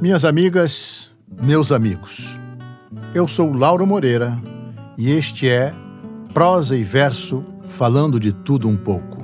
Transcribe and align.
Minhas 0.00 0.24
amigas, 0.24 1.10
meus 1.42 1.72
amigos, 1.72 2.38
eu 3.14 3.26
sou 3.26 3.52
Lauro 3.52 3.86
Moreira 3.86 4.38
e 4.96 5.10
este 5.10 5.48
é 5.48 5.74
Prosa 6.32 6.76
e 6.76 6.82
Verso 6.82 7.44
falando 7.66 8.20
de 8.20 8.32
tudo 8.32 8.68
um 8.68 8.76
pouco. 8.76 9.16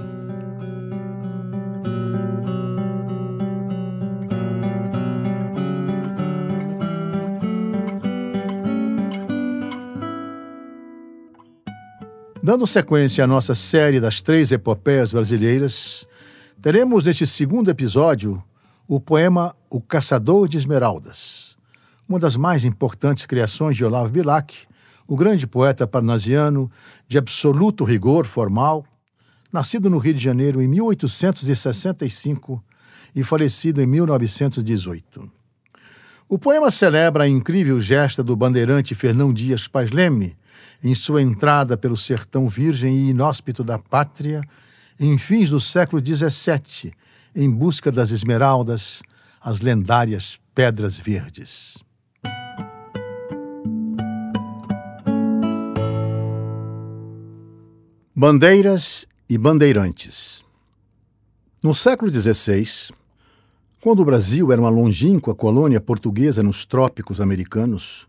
Dando 12.43 12.67
sequência 12.67 13.23
à 13.23 13.27
nossa 13.27 13.55
série 13.55 14.01
das 14.01 14.21
três 14.21 14.51
epopeias 14.51 15.13
brasileiras, 15.13 16.09
teremos 16.63 17.03
neste 17.03 17.27
segundo 17.27 17.73
episódio 17.73 18.41
o 18.87 19.01
poema 19.01 19.53
O 19.69 19.81
Caçador 19.81 20.47
de 20.47 20.57
Esmeraldas, 20.57 21.57
uma 22.09 22.21
das 22.21 22.37
mais 22.37 22.65
importantes 22.65 23.27
criações 23.27 23.77
de 23.77 23.85
Olavo 23.85 24.13
Bilac, 24.13 24.69
o 25.09 25.17
grande 25.17 25.45
poeta 25.45 25.89
parnasiano 25.89 26.71
de 27.09 27.19
absoluto 27.19 27.83
rigor 27.83 28.27
formal, 28.27 28.87
nascido 29.53 29.91
no 29.91 29.99
Rio 29.99 30.15
de 30.15 30.23
Janeiro 30.23 30.63
em 30.63 30.69
1865 30.69 32.63
e 33.13 33.25
falecido 33.25 33.83
em 33.83 33.87
1918. 33.87 35.29
O 36.29 36.39
poema 36.39 36.71
celebra 36.71 37.25
a 37.25 37.29
incrível 37.29 37.81
gesta 37.81 38.23
do 38.23 38.37
bandeirante 38.37 38.95
Fernão 38.95 39.33
Dias 39.33 39.67
Paz 39.67 39.91
Leme, 39.91 40.37
em 40.81 40.95
sua 40.95 41.23
entrada 41.23 41.77
pelo 41.77 41.97
sertão 41.97 42.47
virgem 42.47 42.95
e 42.95 43.11
inóspito 43.11 43.65
da 43.65 43.81
pátria, 43.81 44.43
em 44.99 45.17
fins 45.19 45.51
do 45.51 45.61
século 45.61 46.03
XVII, 46.05 46.93
em 47.35 47.51
busca 47.51 47.91
das 47.91 48.11
esmeraldas, 48.11 49.03
as 49.41 49.61
lendárias 49.61 50.39
pedras 50.55 50.97
verdes. 50.97 51.79
Bandeiras 58.15 59.07
e 59.29 59.37
bandeirantes. 59.39 60.45
No 61.63 61.73
século 61.75 62.13
XVI, 62.13 62.93
quando 63.81 64.01
o 64.01 64.05
Brasil 64.05 64.53
era 64.53 64.61
uma 64.61 64.71
longínqua 64.71 65.35
colônia 65.35 65.81
portuguesa 65.81 66.43
nos 66.43 66.65
trópicos 66.65 67.21
americanos, 67.21 68.07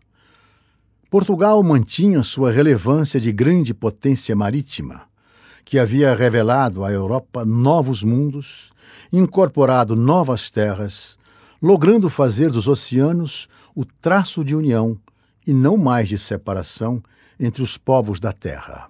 Portugal 1.10 1.62
mantinha 1.62 2.22
sua 2.22 2.52
relevância 2.52 3.18
de 3.18 3.32
grande 3.32 3.72
potência 3.72 4.36
marítima, 4.36 5.08
que 5.64 5.78
havia 5.78 6.14
revelado 6.14 6.84
à 6.84 6.92
Europa 6.92 7.44
novos 7.44 8.04
mundos, 8.04 8.70
incorporado 9.12 9.96
novas 9.96 10.50
terras, 10.50 11.18
logrando 11.62 12.10
fazer 12.10 12.50
dos 12.50 12.68
oceanos 12.68 13.48
o 13.74 13.84
traço 13.84 14.44
de 14.44 14.54
união 14.54 14.98
e 15.46 15.52
não 15.52 15.76
mais 15.76 16.08
de 16.08 16.18
separação 16.18 17.02
entre 17.40 17.62
os 17.62 17.78
povos 17.78 18.20
da 18.20 18.32
terra. 18.32 18.88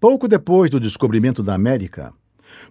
Pouco 0.00 0.26
depois 0.28 0.70
do 0.70 0.80
descobrimento 0.80 1.42
da 1.42 1.54
América, 1.54 2.12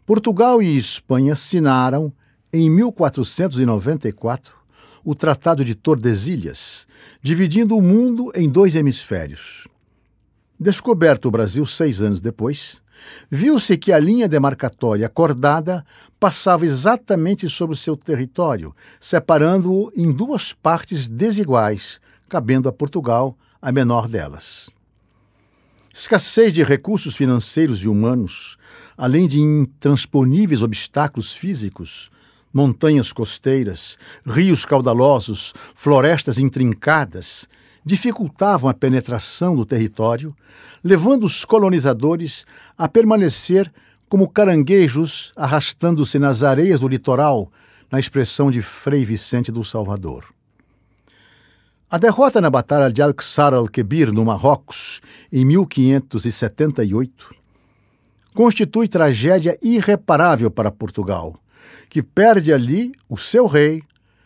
Portugal 0.05 0.61
e 0.61 0.78
Espanha 0.78 1.33
assinaram, 1.33 2.11
em 2.52 2.69
1494, 2.69 4.55
o 5.03 5.13
Tratado 5.13 5.63
de 5.63 5.75
Tordesilhas, 5.75 6.88
dividindo 7.22 7.78
o 7.78 7.81
mundo 7.81 8.31
em 8.33 8.50
dois 8.50 8.75
hemisférios. 8.75 9.67
Descoberto 10.59 11.25
o 11.27 11.31
Brasil 11.31 11.63
seis 11.67 12.02
anos 12.02 12.19
depois, 12.19 12.81
viu-se 13.30 13.77
que 13.77 13.94
a 13.94 14.00
linha 14.00 14.27
demarcatória 14.27 15.05
acordada 15.05 15.86
passava 16.19 16.66
exatamente 16.66 17.47
sobre 17.47 17.75
seu 17.75 17.95
território, 17.95 18.73
separando-o 19.00 19.91
em 19.95 20.11
duas 20.11 20.53
partes 20.53 21.08
desiguais, 21.08 22.02
cabendo 22.28 22.67
a 22.67 22.72
Portugal 22.72 23.38
a 23.62 23.72
menor 23.72 24.07
delas. 24.07 24.72
Escassez 25.94 26.53
de 26.53 26.63
recursos 26.63 27.16
financeiros 27.16 27.84
e 27.84 27.88
humanos, 27.88 28.57
além 28.97 29.28
de 29.28 29.39
intransponíveis 29.39 30.63
obstáculos 30.63 31.34
físicos, 31.34 32.09
montanhas 32.51 33.12
costeiras, 33.12 33.97
rios 34.25 34.66
caudalosos, 34.66 35.53
florestas 35.75 36.39
intrincadas, 36.39 37.47
dificultavam 37.88 38.70
a 38.70 38.74
penetração 38.74 39.56
do 39.56 39.66
território, 39.66 40.36
levando 40.84 41.24
os 41.24 41.46
colonizadores 41.46 42.46
a 42.78 42.88
permanecer 42.88 43.72
como 44.09 44.30
caranguejos 44.30 45.31
arrastando-se 45.36 46.20
nas 46.20 46.44
areias 46.44 46.80
do 46.80 46.88
litoral, 46.88 47.52
na 47.90 48.00
expressão 48.00 48.52
de 48.52 48.62
Frei 48.62 49.06
Vicente 49.06 49.52
do 49.52 49.64
Salvador. 49.64 50.25
A 51.90 51.98
derrota 51.98 52.42
na 52.42 52.50
Batalha 52.50 52.92
de 52.92 53.02
Al-Qasr 53.02 53.53
al-Kebir, 53.53 54.12
no 54.12 54.25
Marrocos, 54.25 55.02
em 55.31 55.46
1578, 55.46 57.34
constitui 58.34 58.90
tragédia 58.90 59.58
irreparável 59.64 60.52
para 60.52 60.69
Portugal 60.69 61.40
que 61.90 62.04
perde 62.04 62.52
ali 62.52 62.92
o 63.08 63.18
seu 63.18 63.48
rei, 63.48 63.81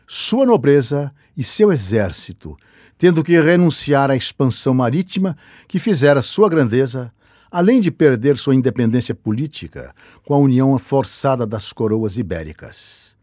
sua 0.08 0.46
nobreza 0.46 1.14
e 1.38 1.44
seu 1.44 1.72
exército, 1.72 2.58
tendo 3.02 3.24
que 3.24 3.42
renunciar 3.42 4.12
à 4.12 4.16
expansão 4.16 4.76
marítima 4.76 5.36
que 5.68 5.80
fizera 5.80 6.22
sua 6.22 6.48
grandeza, 6.48 7.12
além 7.50 7.82
de 7.82 7.90
perder 7.90 8.38
sua 8.38 8.54
independência 8.54 9.16
política 9.16 9.92
com 10.24 10.36
a 10.36 10.38
união 10.38 10.78
forçada 10.78 11.48
das 11.48 11.74
coroas 11.74 12.20
ibéricas. 12.20 13.18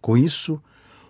Com 0.00 0.16
isso, 0.16 0.60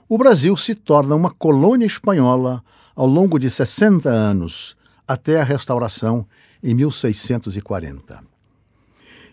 o 0.06 0.18
Brasil 0.18 0.54
se 0.58 0.74
torna 0.74 1.14
uma 1.14 1.30
colônia 1.30 1.86
espanhola 1.86 2.62
ao 2.94 3.06
longo 3.06 3.38
de 3.38 3.48
60 3.48 4.10
anos, 4.10 4.76
até 5.08 5.40
a 5.40 5.44
restauração 5.44 6.26
em 6.62 6.74
1640. 6.74 8.22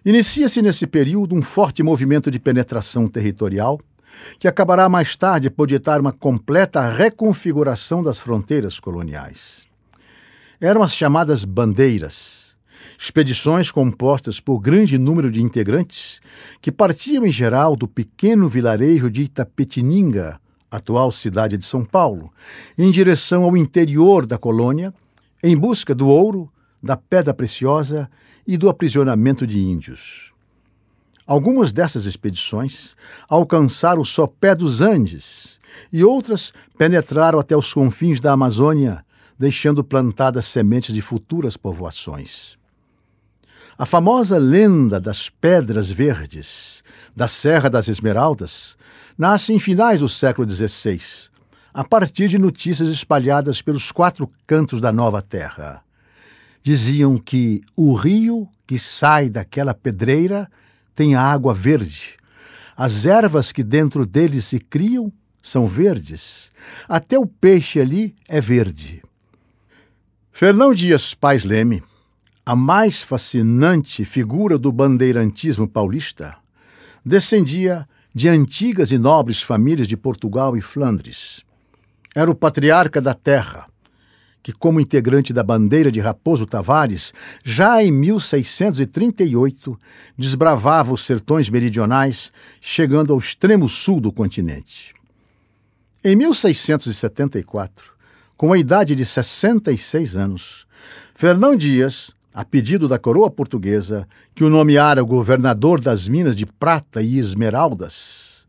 Inicia-se 0.05 0.61
nesse 0.61 0.87
período 0.87 1.35
um 1.35 1.41
forte 1.41 1.83
movimento 1.83 2.31
de 2.31 2.39
penetração 2.39 3.09
territorial, 3.09 3.77
que 4.37 4.47
acabará 4.47 4.87
mais 4.89 5.15
tarde 5.15 5.49
por 5.49 5.67
ditar 5.67 5.99
uma 5.99 6.11
completa 6.11 6.81
reconfiguração 6.89 8.01
das 8.01 8.19
fronteiras 8.19 8.79
coloniais. 8.79 9.67
Eram 10.61 10.81
as 10.81 10.93
chamadas 10.93 11.45
bandeiras, 11.45 12.57
expedições 12.97 13.71
compostas 13.71 14.39
por 14.39 14.59
grande 14.59 14.97
número 14.97 15.31
de 15.31 15.41
integrantes 15.41 16.19
que 16.61 16.71
partiam 16.71 17.25
em 17.25 17.31
geral 17.31 17.75
do 17.75 17.87
pequeno 17.87 18.49
vilarejo 18.49 19.09
de 19.09 19.21
Itapetininga, 19.21 20.39
atual 20.69 21.11
cidade 21.11 21.57
de 21.57 21.65
São 21.65 21.83
Paulo, 21.83 22.31
em 22.77 22.91
direção 22.91 23.43
ao 23.43 23.55
interior 23.55 24.25
da 24.25 24.37
colônia, 24.37 24.93
em 25.41 25.55
busca 25.57 25.95
do 25.95 26.07
ouro, 26.07 26.51
da 26.81 26.95
pedra 26.95 27.33
preciosa 27.33 28.09
e 28.45 28.57
do 28.57 28.69
aprisionamento 28.69 29.47
de 29.47 29.59
índios. 29.59 30.33
Algumas 31.29 31.71
dessas 31.71 32.05
expedições 32.05 32.95
alcançaram 33.29 34.01
o 34.01 34.05
sopé 34.05 34.55
dos 34.55 34.81
Andes 34.81 35.59
e 35.93 36.03
outras 36.03 36.51
penetraram 36.75 37.37
até 37.37 37.55
os 37.55 37.71
confins 37.71 38.19
da 38.19 38.31
Amazônia, 38.31 39.05
deixando 39.37 39.83
plantadas 39.83 40.45
sementes 40.45 40.91
de 40.91 41.03
futuras 41.03 41.55
povoações. 41.55 42.57
A 43.77 43.85
famosa 43.85 44.39
lenda 44.39 44.99
das 44.99 45.29
Pedras 45.29 45.87
Verdes, 45.87 46.83
da 47.15 47.27
Serra 47.27 47.69
das 47.69 47.87
Esmeraldas, 47.87 48.75
nasce 49.15 49.53
em 49.53 49.59
finais 49.59 49.99
do 49.99 50.09
século 50.09 50.49
XVI, 50.49 50.99
a 51.71 51.83
partir 51.83 52.27
de 52.27 52.39
notícias 52.39 52.89
espalhadas 52.89 53.61
pelos 53.61 53.91
quatro 53.91 54.27
cantos 54.47 54.81
da 54.81 54.91
nova 54.91 55.21
terra 55.21 55.83
diziam 56.63 57.19
que 57.19 57.61
o 57.77 57.93
rio 57.93 58.49
que 58.65 58.79
sai 58.79 59.29
daquela 59.29 59.75
pedreira 59.75 60.49
tem 60.99 61.15
água 61.15 61.53
verde. 61.53 62.17
As 62.75 63.05
ervas 63.05 63.53
que 63.53 63.63
dentro 63.63 64.05
dele 64.05 64.41
se 64.41 64.59
criam 64.59 65.09
são 65.41 65.65
verdes. 65.65 66.51
Até 66.89 67.17
o 67.17 67.25
peixe 67.25 67.79
ali 67.79 68.13
é 68.27 68.41
verde. 68.41 69.01
Fernão 70.29 70.73
Dias 70.73 71.13
Pais 71.13 71.45
Leme, 71.45 71.81
a 72.45 72.53
mais 72.53 73.01
fascinante 73.01 74.03
figura 74.03 74.57
do 74.57 74.73
bandeirantismo 74.73 75.69
paulista, 75.69 76.35
descendia 77.05 77.87
de 78.13 78.27
antigas 78.27 78.91
e 78.91 78.97
nobres 78.97 79.41
famílias 79.41 79.87
de 79.87 79.95
Portugal 79.95 80.57
e 80.57 80.61
Flandres. 80.61 81.45
Era 82.13 82.29
o 82.29 82.35
patriarca 82.35 82.99
da 82.99 83.13
terra, 83.13 83.67
que, 84.41 84.53
como 84.53 84.79
integrante 84.79 85.33
da 85.33 85.43
bandeira 85.43 85.91
de 85.91 85.99
Raposo 85.99 86.45
Tavares, 86.45 87.13
já 87.43 87.83
em 87.83 87.91
1638 87.91 89.79
desbravava 90.17 90.93
os 90.93 91.05
sertões 91.05 91.49
meridionais, 91.49 92.31
chegando 92.61 93.13
ao 93.13 93.19
extremo 93.19 93.67
sul 93.67 93.99
do 93.99 94.11
continente. 94.11 94.93
Em 96.03 96.15
1674, 96.15 97.91
com 98.37 98.53
a 98.53 98.57
idade 98.57 98.95
de 98.95 99.05
66 99.05 100.15
anos, 100.15 100.65
Fernão 101.13 101.55
Dias, 101.55 102.15
a 102.33 102.45
pedido 102.45 102.87
da 102.87 102.97
coroa 102.97 103.29
portuguesa, 103.29 104.07
que 104.33 104.45
o 104.45 104.49
nomeara 104.49 105.01
governador 105.01 105.81
das 105.81 106.07
minas 106.07 106.35
de 106.37 106.45
prata 106.45 107.01
e 107.01 107.17
esmeraldas, 107.19 108.47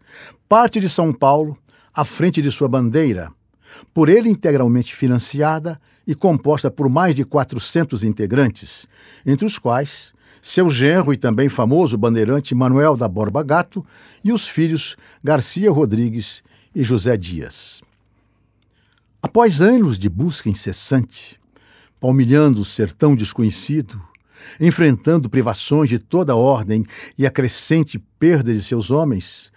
parte 0.48 0.78
de 0.78 0.88
São 0.88 1.12
Paulo 1.12 1.58
à 1.92 2.04
frente 2.04 2.40
de 2.40 2.50
sua 2.52 2.68
bandeira, 2.68 3.32
por 3.92 4.08
ele 4.08 4.28
integralmente 4.28 4.94
financiada 4.94 5.80
e 6.06 6.14
composta 6.14 6.70
por 6.70 6.88
mais 6.88 7.14
de 7.14 7.24
400 7.24 8.04
integrantes, 8.04 8.86
entre 9.24 9.44
os 9.44 9.58
quais 9.58 10.12
seu 10.42 10.70
genro 10.70 11.12
e 11.12 11.16
também 11.16 11.48
famoso 11.48 11.98
bandeirante 11.98 12.54
Manuel 12.54 12.96
da 12.96 13.06
Borba 13.06 13.42
Gato 13.42 13.84
e 14.24 14.32
os 14.32 14.48
filhos 14.48 14.96
Garcia 15.22 15.70
Rodrigues 15.70 16.42
e 16.74 16.82
José 16.82 17.16
Dias. 17.16 17.82
Após 19.22 19.60
anos 19.60 19.98
de 19.98 20.08
busca 20.08 20.48
incessante, 20.48 21.38
palmilhando 22.00 22.62
o 22.62 22.64
sertão 22.64 23.14
desconhecido, 23.14 24.00
enfrentando 24.58 25.28
privações 25.28 25.90
de 25.90 25.98
toda 25.98 26.34
ordem 26.34 26.84
e 27.18 27.26
a 27.26 27.30
crescente 27.30 27.98
perda 28.18 28.52
de 28.52 28.62
seus 28.62 28.90
homens, 28.90 29.49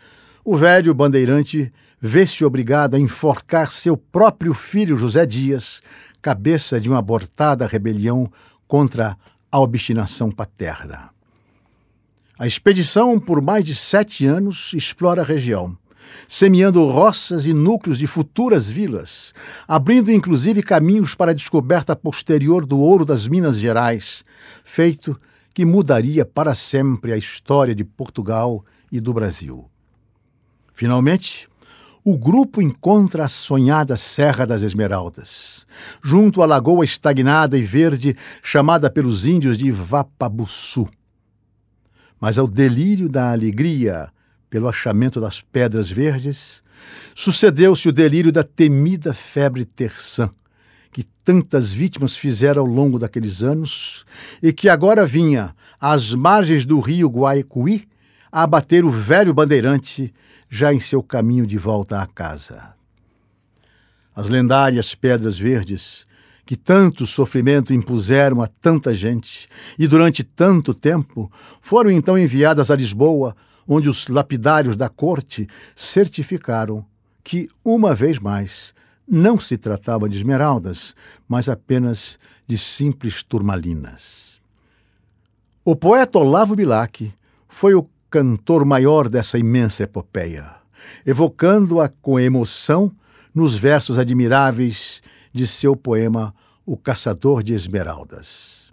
o 0.44 0.58
velho 0.58 0.94
bandeirante 0.94 1.72
vê-se 2.02 2.44
obrigado 2.44 2.96
a 2.96 3.00
enforcar 3.00 3.72
seu 3.72 3.96
próprio 3.96 4.54
filho 4.54 4.98
José 4.98 5.26
Dias, 5.26 5.82
cabeça 6.22 6.82
de 6.82 6.90
uma 6.90 7.00
abortada 7.00 7.66
rebelião 7.66 8.30
contra 8.68 9.18
a 9.50 9.60
obstinação 9.60 10.30
paterna. 10.30 11.12
A 12.38 12.46
expedição, 12.46 13.20
por 13.20 13.42
mais 13.42 13.64
de 13.64 13.74
sete 13.74 14.26
anos, 14.26 14.74
explora 14.74 15.22
a 15.22 15.26
região, 15.26 15.78
semeando 16.28 16.86
roças 16.90 17.46
e 17.46 17.54
núcleos 17.54 17.98
de 17.98 18.06
futuras 18.06 18.70
vilas, 18.70 19.34
abrindo 19.66 20.12
inclusive 20.12 20.62
caminhos 20.62 21.16
para 21.16 21.32
a 21.32 21.36
descoberta 21.36 21.96
posterior 21.96 22.66
do 22.66 22.80
ouro 22.80 23.06
das 23.06 23.28
Minas 23.28 23.58
Gerais, 23.58 24.26
feito 24.66 25.18
que 25.54 25.64
mudaria 25.64 26.26
para 26.26 26.54
sempre 26.54 27.14
a 27.14 27.18
história 27.18 27.74
de 27.74 27.86
Portugal 27.86 28.66
e 28.92 29.00
do 29.00 29.14
Brasil. 29.14 29.70
Finalmente, 30.74 31.48
o 32.04 32.18
grupo 32.18 32.62
encontra 32.62 33.26
a 33.26 33.30
sonhada 33.30 33.96
Serra 33.96 34.46
das 34.46 34.62
Esmeraldas, 34.62 35.66
junto 36.04 36.42
à 36.42 36.46
lagoa 36.46 36.84
estagnada 36.84 37.58
e 37.58 37.62
verde 37.62 38.16
chamada 38.42 38.90
pelos 38.90 39.26
índios 39.26 39.58
de 39.58 39.72
Vapabuçu. 39.72 40.90
Mas 42.20 42.38
ao 42.38 42.48
delírio 42.48 43.08
da 43.08 43.32
alegria 43.32 44.10
pelo 44.50 44.68
achamento 44.68 45.20
das 45.20 45.42
pedras 45.42 45.90
verdes, 45.90 46.62
sucedeu-se 47.16 47.88
o 47.88 47.92
delírio 47.92 48.32
da 48.32 48.44
temida 48.44 49.14
febre 49.14 49.66
terçã, 49.66 50.30
que 50.92 51.04
tantas 51.24 51.74
vítimas 51.74 52.16
fizera 52.16 52.60
ao 52.60 52.66
longo 52.66 53.00
daqueles 53.00 53.42
anos 53.42 54.06
e 54.42 54.52
que 54.54 54.70
agora 54.70 55.06
vinha 55.06 55.56
às 55.80 56.14
margens 56.14 56.66
do 56.66 56.80
rio 56.80 57.08
Guaicuí 57.08 57.88
a 58.32 58.44
abater 58.44 58.84
o 58.84 58.92
velho 58.92 59.34
bandeirante 59.34 60.14
já 60.54 60.72
em 60.72 60.80
seu 60.80 61.02
caminho 61.02 61.48
de 61.48 61.58
volta 61.58 62.00
à 62.00 62.06
casa. 62.06 62.76
As 64.16 64.30
lendárias 64.30 64.94
pedras 64.94 65.36
verdes, 65.36 66.06
que 66.46 66.56
tanto 66.56 67.08
sofrimento 67.08 67.74
impuseram 67.74 68.40
a 68.40 68.46
tanta 68.46 68.94
gente 68.94 69.50
e 69.80 69.88
durante 69.88 70.24
tanto 70.24 70.72
tempo, 70.72 71.32
foram 71.60 71.90
então 71.90 72.16
enviadas 72.16 72.70
a 72.70 72.76
Lisboa 72.76 73.36
onde 73.68 73.90
os 73.90 74.08
lapidários 74.08 74.76
da 74.76 74.88
corte 74.90 75.48
certificaram 75.76 76.86
que, 77.24 77.50
uma 77.66 77.96
vez 77.96 78.20
mais, 78.20 78.76
não 79.08 79.40
se 79.40 79.58
tratava 79.58 80.08
de 80.08 80.18
esmeraldas, 80.18 80.94
mas 81.28 81.50
apenas 81.50 82.20
de 82.46 82.60
simples 82.60 83.24
turmalinas. 83.24 84.40
O 85.66 85.76
poeta 85.76 86.20
Olavo 86.20 86.56
Bilac 86.56 87.12
foi 87.48 87.74
o 87.74 87.90
cantor 88.14 88.64
maior 88.64 89.10
dessa 89.10 89.40
imensa 89.40 89.82
epopeia, 89.82 90.46
evocando-a 91.04 91.90
com 91.90 92.20
emoção 92.20 92.92
nos 93.34 93.56
versos 93.56 93.98
admiráveis 93.98 95.02
de 95.34 95.48
seu 95.48 95.76
poema 95.76 96.32
O 96.64 96.78
Caçador 96.78 97.42
de 97.42 97.56
Esmeraldas. 97.56 98.72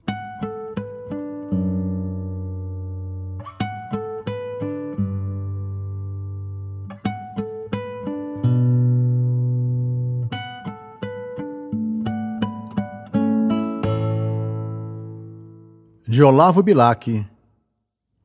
de 16.07 16.25
Olavo 16.25 16.63
Bilac, 16.63 17.25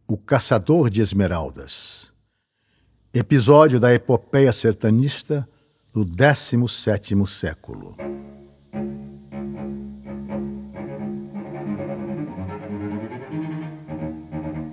O 0.07 0.17
Caçador 0.17 0.91
de 0.91 1.01
Esmeraldas. 1.01 2.13
Episódio 3.11 3.79
da 3.79 3.91
epopeia 3.91 4.53
sertanista 4.53 5.49
do 5.91 6.05
17º 6.05 7.25
século. 7.25 7.97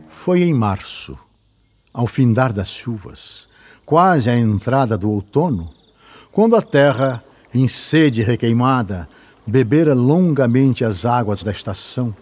Foi 0.07 0.43
em 0.43 0.53
março, 0.53 1.19
ao 1.95 2.07
findar 2.07 2.53
das 2.53 2.69
chuvas, 2.69 3.49
quase 3.87 4.29
à 4.29 4.37
entrada 4.37 4.99
do 4.99 5.11
outono, 5.11 5.73
quando 6.31 6.57
a 6.57 6.61
terra, 6.61 7.25
em 7.55 7.67
sede 7.67 8.21
requeimada, 8.21 9.09
bebera 9.47 9.95
longamente 9.95 10.85
as 10.85 11.07
águas 11.07 11.43
da 11.43 11.53
estação, 11.53 12.15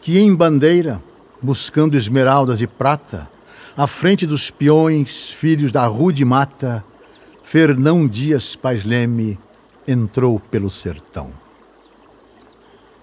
que 0.00 0.20
em 0.20 0.32
bandeira, 0.32 1.02
buscando 1.42 1.96
esmeraldas 1.96 2.60
e 2.60 2.66
prata, 2.66 3.28
à 3.76 3.86
frente 3.86 4.26
dos 4.26 4.50
peões, 4.50 5.30
filhos 5.30 5.70
da 5.70 5.86
rude 5.86 6.24
mata, 6.24 6.84
Fernão 7.44 8.06
Dias 8.06 8.56
Paz 8.56 8.84
Leme 8.84 9.38
entrou 9.86 10.38
pelo 10.38 10.68
sertão. 10.68 11.30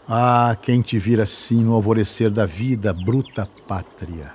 Ah, 0.07 0.55
quem 0.61 0.81
te 0.81 0.99
vira 0.99 1.23
assim 1.23 1.63
no 1.63 1.73
alvorecer 1.73 2.29
da 2.29 2.45
vida, 2.45 2.93
bruta 2.93 3.49
pátria, 3.67 4.31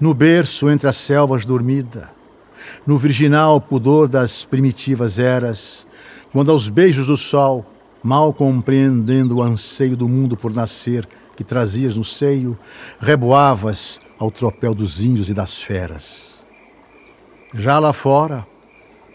no 0.00 0.12
berço 0.12 0.68
entre 0.68 0.88
as 0.88 0.96
selvas 0.96 1.46
dormida, 1.46 2.10
no 2.84 2.98
virginal 2.98 3.60
pudor 3.60 4.08
das 4.08 4.44
primitivas 4.44 5.18
eras, 5.18 5.86
quando 6.32 6.50
aos 6.50 6.68
beijos 6.68 7.06
do 7.06 7.16
sol, 7.16 7.64
mal 8.02 8.32
compreendendo 8.32 9.36
o 9.36 9.42
anseio 9.42 9.96
do 9.96 10.08
mundo 10.08 10.36
por 10.36 10.52
nascer, 10.52 11.06
que 11.36 11.44
trazias 11.44 11.96
no 11.96 12.02
seio, 12.02 12.58
reboavas 12.98 14.00
ao 14.18 14.30
tropel 14.30 14.74
dos 14.74 15.00
índios 15.00 15.28
e 15.28 15.34
das 15.34 15.54
feras. 15.56 16.44
Já 17.54 17.78
lá 17.78 17.92
fora, 17.92 18.44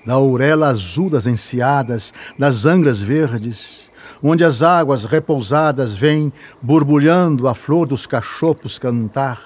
da 0.05 0.17
ourela 0.17 0.67
azul 0.67 1.09
das 1.09 1.27
enseadas, 1.27 2.13
das 2.37 2.65
angras 2.65 2.99
verdes, 2.99 3.91
onde 4.21 4.43
as 4.43 4.61
águas 4.61 5.05
repousadas 5.05 5.95
vêm 5.95 6.31
borbulhando 6.61 7.47
a 7.47 7.55
flor 7.55 7.87
dos 7.87 8.05
cachopos 8.05 8.77
cantar, 8.77 9.41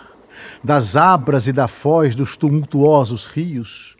das 0.63 0.95
abras 0.95 1.47
e 1.47 1.51
da 1.51 1.67
foz 1.67 2.13
dos 2.13 2.35
tumultuosos 2.35 3.25
rios, 3.25 3.95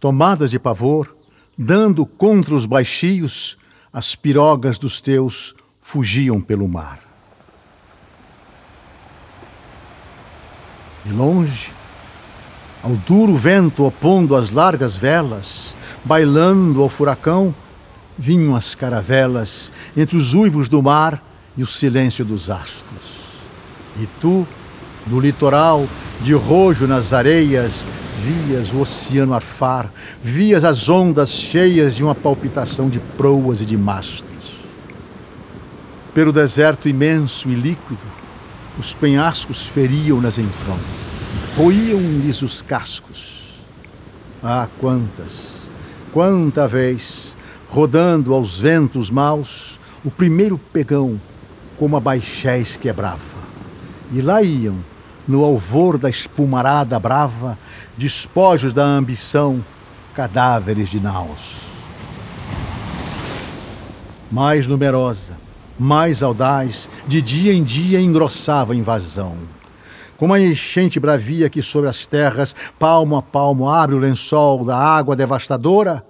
tomadas 0.00 0.50
de 0.50 0.58
pavor, 0.58 1.16
dando 1.56 2.04
contra 2.04 2.54
os 2.54 2.66
baixios, 2.66 3.56
as 3.92 4.14
pirogas 4.14 4.78
dos 4.78 5.00
teus 5.00 5.54
fugiam 5.80 6.40
pelo 6.40 6.68
mar. 6.68 7.09
De 11.04 11.12
longe, 11.12 11.72
ao 12.82 12.92
duro 12.96 13.36
vento 13.36 13.84
opondo 13.84 14.34
as 14.36 14.50
largas 14.50 14.96
velas, 14.96 15.74
bailando 16.04 16.82
ao 16.82 16.88
furacão, 16.88 17.54
vinham 18.16 18.54
as 18.54 18.74
caravelas 18.74 19.72
entre 19.96 20.16
os 20.16 20.34
uivos 20.34 20.68
do 20.68 20.82
mar 20.82 21.22
e 21.56 21.62
o 21.62 21.66
silêncio 21.66 22.24
dos 22.24 22.50
astros. 22.50 23.20
E 23.98 24.06
tu, 24.20 24.46
no 25.06 25.18
litoral, 25.18 25.86
de 26.20 26.32
rojo 26.34 26.86
nas 26.86 27.12
areias, 27.12 27.84
vias 28.22 28.72
o 28.72 28.80
oceano 28.80 29.34
arfar, 29.34 29.90
vias 30.22 30.64
as 30.64 30.88
ondas 30.88 31.30
cheias 31.30 31.94
de 31.94 32.04
uma 32.04 32.14
palpitação 32.14 32.88
de 32.88 32.98
proas 32.98 33.60
e 33.60 33.64
de 33.64 33.76
mastros. 33.76 34.30
Pelo 36.14 36.32
deserto 36.32 36.88
imenso 36.88 37.48
e 37.48 37.54
líquido, 37.54 38.04
os 38.80 38.94
penhascos 38.94 39.66
feriam-nas 39.66 40.38
em 40.38 40.48
vão, 40.66 40.78
roíam-lhes 41.54 42.40
os 42.40 42.62
cascos. 42.62 43.60
Ah, 44.42 44.66
quantas, 44.78 45.68
quanta 46.14 46.66
vez, 46.66 47.36
rodando 47.68 48.32
aos 48.32 48.58
ventos 48.58 49.10
maus, 49.10 49.78
o 50.02 50.10
primeiro 50.10 50.56
pegão, 50.56 51.20
como 51.78 51.94
a 51.94 52.00
baixés 52.00 52.78
quebrava. 52.78 53.20
E 54.12 54.22
lá 54.22 54.42
iam, 54.42 54.78
no 55.28 55.44
alvor 55.44 55.98
da 55.98 56.08
espumarada 56.08 56.98
brava, 56.98 57.58
despojos 57.98 58.72
da 58.72 58.82
ambição, 58.82 59.62
cadáveres 60.14 60.88
de 60.88 61.00
naus. 61.00 61.66
Mais 64.32 64.66
numerosa, 64.66 65.39
mais 65.80 66.22
audaz, 66.22 66.90
de 67.08 67.22
dia 67.22 67.54
em 67.54 67.64
dia 67.64 67.98
engrossava 67.98 68.74
a 68.74 68.76
invasão. 68.76 69.38
Com 70.18 70.30
a 70.34 70.38
enchente 70.38 71.00
bravia 71.00 71.48
que 71.48 71.62
sobre 71.62 71.88
as 71.88 72.04
terras, 72.04 72.54
palmo 72.78 73.16
a 73.16 73.22
palmo, 73.22 73.66
abre 73.66 73.94
o 73.96 73.98
lençol 73.98 74.62
da 74.62 74.76
água 74.76 75.16
devastadora, 75.16 76.04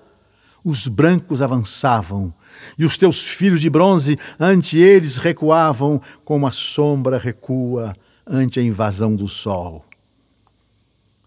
os 0.64 0.88
brancos 0.88 1.40
avançavam, 1.40 2.34
e 2.76 2.84
os 2.84 2.98
teus 2.98 3.24
filhos 3.24 3.60
de 3.60 3.70
bronze 3.70 4.18
ante 4.40 4.76
eles 4.76 5.16
recuavam, 5.16 6.00
como 6.24 6.48
a 6.48 6.50
sombra 6.50 7.16
recua 7.16 7.92
ante 8.26 8.58
a 8.58 8.62
invasão 8.62 9.14
do 9.14 9.28
sol. 9.28 9.84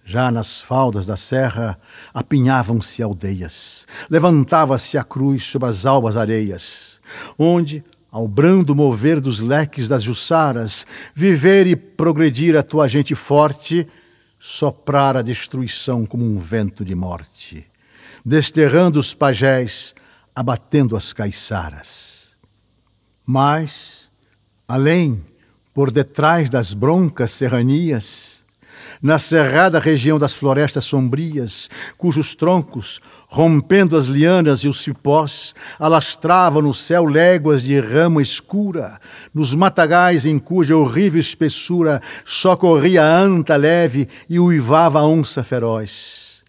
Já 0.04 0.30
nas 0.30 0.62
faldas 0.62 1.06
da 1.06 1.16
serra 1.16 1.80
apinhavam-se 2.14 3.02
aldeias, 3.02 3.88
levantava-se 4.10 4.98
a 4.98 5.04
cruz 5.04 5.46
sobre 5.46 5.70
as 5.70 5.86
albas 5.86 6.18
areias, 6.18 7.00
onde, 7.40 7.84
ao 8.14 8.28
brando 8.28 8.76
mover 8.76 9.20
dos 9.20 9.40
leques 9.40 9.90
das 9.90 10.04
jussaras, 10.04 10.86
viver 11.16 11.66
e 11.66 11.76
progredir 11.76 12.56
a 12.56 12.62
tua 12.62 12.88
gente 12.88 13.16
forte, 13.16 13.88
soprar 14.38 15.18
a 15.18 15.24
destruição 15.24 16.06
como 16.06 16.24
um 16.24 16.38
vento 16.38 16.86
de 16.86 16.94
morte, 16.94 17.66
desterrando 18.24 19.00
os 19.00 19.16
pajés, 19.16 19.96
abatendo 20.36 20.96
as 20.96 21.12
caiçaras. 21.12 22.36
Mas, 23.26 24.12
além, 24.68 25.26
por 25.74 25.90
detrás 25.90 26.52
das 26.52 26.76
broncas 26.76 27.32
serranias, 27.32 28.43
na 29.04 29.20
cerrada 29.20 29.80
região 29.80 30.18
das 30.18 30.34
florestas 30.34 30.86
sombrias, 30.86 31.70
cujos 31.98 32.34
troncos, 32.34 33.02
rompendo 33.28 33.98
as 33.98 34.06
lianas 34.06 34.60
e 34.60 34.70
os 34.70 34.82
cipós, 34.82 35.54
alastravam 35.78 36.62
no 36.62 36.74
céu 36.74 37.04
léguas 37.04 37.62
de 37.62 37.78
rama 37.82 38.22
escura, 38.22 38.98
nos 39.34 39.54
matagais 39.54 40.26
em 40.26 40.40
cuja 40.40 40.78
horrível 40.78 41.20
espessura 41.20 42.02
só 42.24 42.56
corria 42.56 43.04
a 43.04 43.20
anta 43.20 43.58
leve 43.58 44.08
e 44.30 44.40
uivava 44.40 45.00
a 45.00 45.06
onça 45.06 45.44
feroz. 45.44 46.42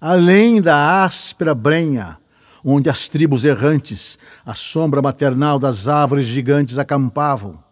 Além 0.00 0.62
da 0.62 1.02
áspera 1.02 1.56
brenha, 1.56 2.18
onde 2.64 2.88
as 2.88 3.08
tribos 3.08 3.44
errantes, 3.44 4.16
a 4.44 4.54
sombra 4.54 5.02
maternal 5.02 5.58
das 5.58 5.88
árvores 5.88 6.26
gigantes 6.26 6.78
acampavam, 6.78 7.65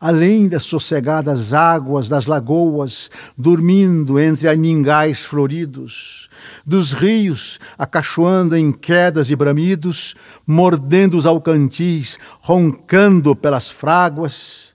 além 0.00 0.48
das 0.48 0.64
sossegadas 0.64 1.52
águas 1.52 2.08
das 2.08 2.26
lagoas, 2.26 3.10
dormindo 3.36 4.18
entre 4.18 4.48
aningais 4.48 5.20
floridos, 5.20 6.28
dos 6.64 6.92
rios 6.92 7.58
acachoando 7.78 8.56
em 8.56 8.72
quedas 8.72 9.30
e 9.30 9.36
bramidos, 9.36 10.14
mordendo 10.46 11.16
os 11.16 11.26
alcantis, 11.26 12.18
roncando 12.40 13.34
pelas 13.34 13.70
fráguas, 13.70 14.74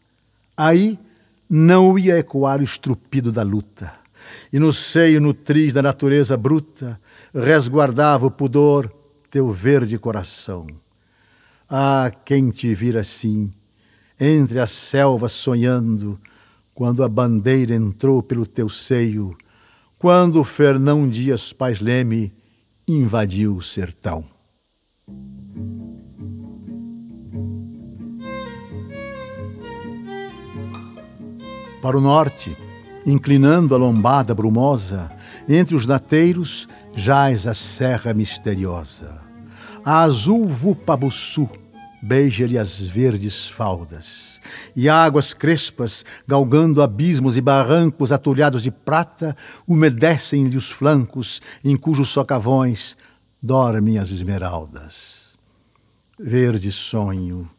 aí 0.56 1.00
não 1.50 1.98
ia 1.98 2.18
ecoar 2.18 2.60
o 2.60 2.64
estrupido 2.64 3.32
da 3.32 3.44
luta, 3.44 3.94
e 4.54 4.60
no 4.60 4.72
seio 4.72 5.20
nutriz 5.20 5.74
da 5.74 5.82
natureza 5.82 6.38
bruta 6.38 7.00
resguardava 7.34 8.26
o 8.26 8.32
pudor 8.32 8.92
teu 9.30 9.50
verde 9.52 9.98
coração. 9.98 10.68
Ah, 11.70 12.12
quem 12.26 12.50
te 12.50 12.74
vira 12.74 13.00
assim, 13.00 13.52
entre 14.24 14.60
as 14.60 14.70
selvas 14.70 15.32
sonhando, 15.32 16.20
quando 16.76 17.04
a 17.04 17.10
bandeira 17.10 17.74
entrou 17.74 18.22
pelo 18.22 18.46
teu 18.46 18.70
seio, 18.70 19.36
quando 19.98 20.44
Fernão 20.44 21.10
Dias 21.10 21.52
Paz 21.52 21.82
Leme 21.82 22.32
invadiu 22.88 23.56
o 23.56 23.62
sertão. 23.64 24.24
Para 31.82 31.98
o 31.98 32.02
norte, 32.02 32.56
inclinando 33.08 33.74
a 33.74 33.78
lombada 33.80 34.36
brumosa, 34.36 35.12
entre 35.50 35.76
os 35.76 35.88
nateiros 35.88 36.68
jaz 36.96 37.48
a 37.48 37.56
serra 37.56 38.14
misteriosa. 38.14 39.20
A 39.84 40.02
azul 40.02 40.48
Vupabuçu, 40.48 41.50
beija-lhe 42.02 42.58
as 42.58 42.80
verdes 42.80 43.48
faldas. 43.48 44.42
E 44.76 44.90
águas 44.90 45.34
crespas, 45.34 46.04
galgando 46.28 46.82
abismos 46.82 47.38
e 47.38 47.42
barrancos 47.42 48.12
atulhados 48.12 48.64
de 48.64 48.72
prata, 48.72 49.36
umedecem-lhe 49.68 50.58
os 50.58 50.72
flancos, 50.72 51.42
em 51.64 51.78
cujos 51.78 52.10
socavões 52.10 52.98
dormem 53.42 53.98
as 53.98 54.12
esmeraldas. 54.12 55.38
Verde 56.20 56.72
sonho, 56.72 57.50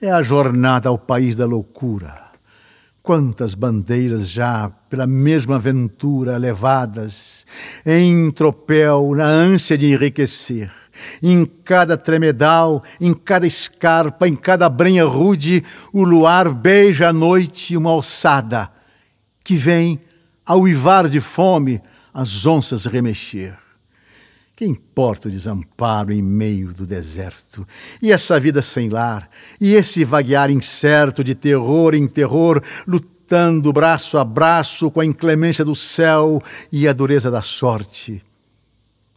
é 0.00 0.10
a 0.10 0.20
jornada 0.20 0.88
ao 0.88 0.98
país 0.98 1.34
da 1.34 1.46
loucura. 1.46 2.26
Quantas 3.02 3.54
bandeiras 3.54 4.28
já 4.28 4.68
pela 4.90 5.06
mesma 5.06 5.56
aventura 5.56 6.36
levadas, 6.36 7.46
em 7.84 8.30
tropel, 8.32 9.14
na 9.14 9.26
ânsia 9.26 9.78
de 9.78 9.86
enriquecer 9.86 10.70
em 11.22 11.44
cada 11.44 11.96
tremedal, 11.96 12.82
em 13.00 13.12
cada 13.12 13.46
escarpa, 13.46 14.26
em 14.26 14.36
cada 14.36 14.68
brenha 14.68 15.04
rude, 15.04 15.64
o 15.92 16.04
luar 16.04 16.52
beija 16.52 17.08
à 17.08 17.12
noite 17.12 17.76
uma 17.76 17.90
alçada 17.90 18.70
que 19.46 19.56
vem, 19.56 20.00
ao 20.44 20.60
uivar 20.60 21.08
de 21.08 21.20
fome, 21.20 21.80
as 22.12 22.44
onças 22.46 22.84
remexer. 22.84 23.56
Que 24.56 24.64
importa 24.64 25.28
o 25.28 25.30
desamparo 25.30 26.12
em 26.12 26.22
meio 26.22 26.72
do 26.72 26.86
deserto? 26.86 27.68
E 28.00 28.10
essa 28.10 28.40
vida 28.40 28.62
sem 28.62 28.88
lar? 28.88 29.28
E 29.60 29.74
esse 29.74 30.02
vaguear 30.02 30.50
incerto 30.50 31.22
de 31.22 31.34
terror 31.34 31.94
em 31.94 32.08
terror, 32.08 32.60
lutando 32.88 33.72
braço 33.72 34.16
a 34.16 34.24
braço 34.24 34.90
com 34.90 35.00
a 35.00 35.04
inclemência 35.04 35.64
do 35.64 35.74
céu 35.74 36.42
e 36.72 36.88
a 36.88 36.92
dureza 36.92 37.30
da 37.30 37.42
sorte? 37.42 38.24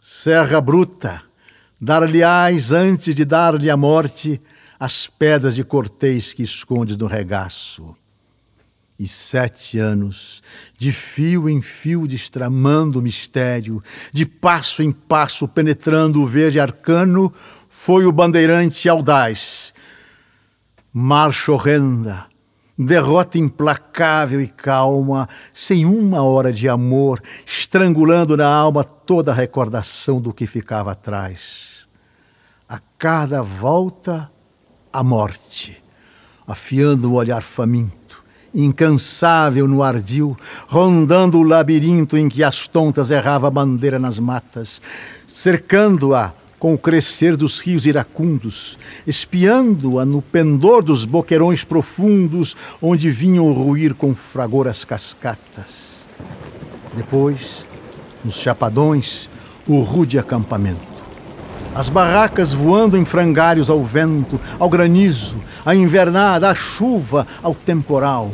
Serra 0.02 0.60
bruta, 0.60 1.24
Dar-lhe-ás, 1.82 2.72
antes 2.72 3.16
de 3.16 3.24
dar-lhe 3.24 3.70
a 3.70 3.78
morte, 3.78 4.42
as 4.80 5.08
pedras 5.08 5.56
de 5.56 5.64
cortês 5.64 6.34
que 6.34 6.44
escondes 6.44 6.98
no 6.98 7.08
regaço. 7.08 7.96
E 9.00 9.08
sete 9.08 9.80
anos, 9.80 10.44
de 10.78 10.92
fio 10.92 11.50
em 11.50 11.62
fio 11.62 12.06
destramando 12.06 13.00
o 13.00 13.02
mistério, 13.02 13.82
de 14.12 14.26
passo 14.26 14.84
em 14.84 14.92
passo 14.92 15.48
penetrando 15.48 16.22
o 16.22 16.28
verde 16.28 16.60
arcano, 16.60 17.34
foi 17.70 18.06
o 18.06 18.12
bandeirante 18.12 18.90
audaz. 18.90 19.74
Marcha 20.92 21.54
horrenda, 21.54 22.28
derrota 22.80 23.38
implacável 23.38 24.40
e 24.40 24.48
calma, 24.48 25.28
sem 25.54 25.86
uma 25.86 26.24
hora 26.24 26.54
de 26.54 26.70
amor, 26.70 27.22
estrangulando 27.46 28.38
na 28.38 28.48
alma 28.48 28.86
toda 28.86 29.32
a 29.32 29.36
recordação 29.36 30.22
do 30.22 30.34
que 30.34 30.48
ficava 30.48 30.94
atrás. 30.94 31.86
A 32.70 32.80
cada 32.98 33.44
volta, 33.44 34.32
a 34.94 35.04
morte, 35.04 35.84
afiando 36.48 37.12
o 37.12 37.16
olhar 37.16 37.42
faminto, 37.42 38.24
incansável 38.56 39.68
no 39.68 39.84
ardil, 39.84 40.38
rondando 40.66 41.38
o 41.38 41.44
labirinto 41.44 42.16
em 42.18 42.30
que 42.30 42.44
as 42.44 42.66
tontas 42.66 43.12
errava 43.12 43.48
a 43.48 43.52
bandeira 43.52 44.00
nas 44.00 44.18
matas, 44.18 44.82
cercando-a 45.28 46.34
com 46.60 46.74
o 46.74 46.78
crescer 46.78 47.38
dos 47.38 47.60
rios 47.60 47.86
iracundos, 47.86 48.78
espiando-a 49.08 50.06
no 50.06 50.22
pendor 50.22 50.84
dos 50.84 51.06
boqueirões 51.06 51.64
profundos, 51.64 52.56
onde 52.82 53.10
vinham 53.10 53.52
ruir 53.54 53.96
com 53.96 54.14
fragor 54.14 54.68
as 54.68 54.84
cascatas. 54.84 56.08
Depois, 56.94 57.66
nos 58.24 58.36
chapadões, 58.36 59.30
o 59.66 59.80
rude 59.80 60.20
acampamento. 60.20 61.00
As 61.74 61.88
barracas 61.88 62.52
voando 62.52 62.98
em 62.98 63.06
frangalhos 63.06 63.70
ao 63.70 63.82
vento, 63.82 64.40
ao 64.58 64.68
granizo, 64.70 65.40
à 65.66 65.74
invernada, 65.74 66.50
à 66.50 66.56
chuva, 66.56 67.26
ao 67.42 67.54
temporal. 67.54 68.34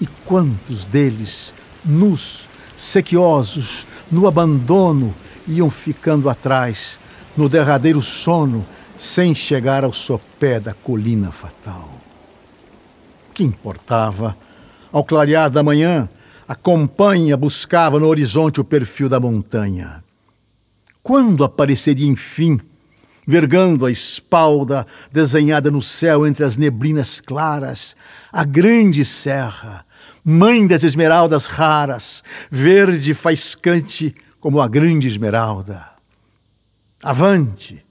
E 0.00 0.06
quantos 0.24 0.84
deles, 0.84 1.52
nus, 1.84 2.48
sequiosos, 2.76 3.86
no 4.10 4.26
abandono, 4.26 5.14
iam 5.46 5.68
ficando 5.68 6.30
atrás, 6.30 7.00
no 7.36 7.48
derradeiro 7.48 8.00
sono, 8.00 8.66
sem 8.96 9.34
chegar 9.34 9.84
ao 9.84 9.92
sopé 9.92 10.60
da 10.60 10.74
colina 10.74 11.32
fatal. 11.32 11.90
Que 13.34 13.42
importava? 13.42 14.36
Ao 14.92 15.02
clarear 15.02 15.50
da 15.50 15.62
manhã, 15.62 16.08
a 16.46 16.54
companhia 16.54 17.36
buscava 17.36 17.98
no 17.98 18.06
horizonte 18.06 18.60
o 18.60 18.64
perfil 18.64 19.08
da 19.08 19.18
montanha. 19.18 20.04
Quando 21.02 21.44
apareceria, 21.44 22.06
enfim, 22.06 22.60
vergando 23.26 23.86
a 23.86 23.90
espalda 23.90 24.86
desenhada 25.10 25.70
no 25.70 25.80
céu 25.80 26.26
entre 26.26 26.44
as 26.44 26.56
neblinas 26.56 27.20
claras, 27.20 27.96
a 28.30 28.44
grande 28.44 29.04
serra, 29.04 29.84
mãe 30.24 30.66
das 30.66 30.84
esmeraldas 30.84 31.46
raras, 31.46 32.22
verde 32.50 33.14
faiscante 33.14 34.14
como 34.38 34.60
a 34.60 34.68
grande 34.68 35.08
esmeralda? 35.08 35.92
Avante! 37.02 37.84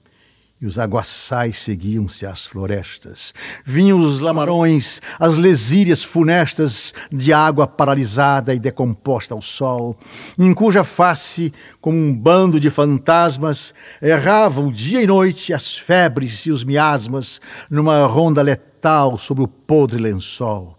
e 0.62 0.66
os 0.66 0.78
aguaçais 0.78 1.58
seguiam-se 1.58 2.24
às 2.24 2.46
florestas. 2.46 3.34
Vinham 3.64 3.98
os 3.98 4.20
lamarões, 4.20 5.00
as 5.18 5.36
lesírias 5.36 6.04
funestas 6.04 6.94
de 7.10 7.32
água 7.32 7.66
paralisada 7.66 8.54
e 8.54 8.60
decomposta 8.60 9.34
ao 9.34 9.42
sol, 9.42 9.98
em 10.38 10.54
cuja 10.54 10.84
face, 10.84 11.52
como 11.80 11.98
um 11.98 12.14
bando 12.14 12.60
de 12.60 12.70
fantasmas, 12.70 13.74
erravam 14.00 14.70
dia 14.70 15.02
e 15.02 15.06
noite 15.06 15.52
as 15.52 15.76
febres 15.76 16.46
e 16.46 16.52
os 16.52 16.62
miasmas 16.62 17.40
numa 17.68 18.06
ronda 18.06 18.40
letal 18.40 19.18
sobre 19.18 19.42
o 19.42 19.48
podre 19.48 20.00
lençol. 20.00 20.78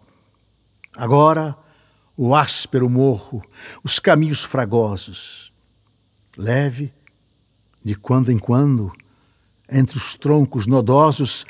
Agora, 0.96 1.58
o 2.16 2.34
áspero 2.34 2.90
morro, 2.90 3.44
os 3.84 4.00
caminhos 4.00 4.46
fragosos. 4.46 5.52
Leve, 6.38 6.94
de 7.84 7.96
quando 7.96 8.32
em 8.32 8.38
quando, 8.38 8.92
entre 9.70 9.98
os 9.98 10.16
troncos 10.16 10.68
nodosos 10.68 11.46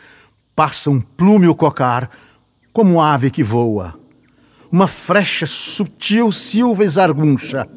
passa 0.56 0.90
um 0.90 1.00
plúmeo 1.00 1.54
cocar, 1.54 2.10
como 2.72 3.02
ave 3.02 3.30
que 3.30 3.44
voa. 3.44 3.94
Uma 4.72 4.88
frecha 4.88 5.46
sutil 5.46 6.32
silva 6.32 6.84
esarguncha. 6.84 7.68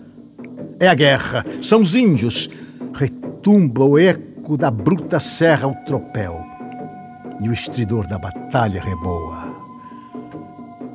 É 0.80 0.88
a 0.88 0.94
guerra, 0.94 1.44
são 1.60 1.80
os 1.80 1.94
índios. 1.94 2.48
Retumba 2.94 3.84
o 3.84 3.98
eco 3.98 4.56
da 4.56 4.70
bruta 4.70 5.20
serra 5.20 5.66
ao 5.66 5.74
tropel. 5.84 6.40
E 7.40 7.48
o 7.48 7.52
estridor 7.52 8.06
da 8.06 8.18
batalha 8.18 8.82
reboa. 8.82 9.54